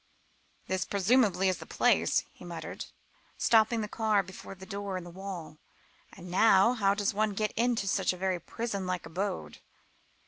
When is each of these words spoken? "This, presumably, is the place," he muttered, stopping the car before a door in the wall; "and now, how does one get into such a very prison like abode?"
"This, 0.65 0.83
presumably, 0.83 1.47
is 1.47 1.59
the 1.59 1.67
place," 1.67 2.23
he 2.33 2.43
muttered, 2.43 2.85
stopping 3.37 3.81
the 3.81 3.87
car 3.87 4.23
before 4.23 4.53
a 4.53 4.55
door 4.65 4.97
in 4.97 5.03
the 5.03 5.11
wall; 5.11 5.59
"and 6.11 6.31
now, 6.31 6.73
how 6.73 6.95
does 6.95 7.13
one 7.13 7.33
get 7.33 7.51
into 7.51 7.85
such 7.87 8.11
a 8.11 8.17
very 8.17 8.39
prison 8.39 8.87
like 8.87 9.05
abode?" 9.05 9.59